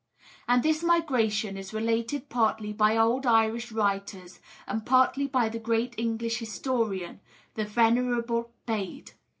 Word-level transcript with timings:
And 0.47 0.63
this 0.63 0.81
migration 0.81 1.55
is 1.57 1.75
related 1.75 2.27
partly 2.27 2.73
by 2.73 2.97
old 2.97 3.27
Irish 3.27 3.71
writers, 3.71 4.39
and 4.65 4.83
partly 4.83 5.27
by 5.27 5.47
the 5.47 5.59
great 5.59 5.93
English 5.95 6.39
historian, 6.39 7.19
the 7.53 7.65
Venerable 7.65 8.49
Bede. 8.65 9.11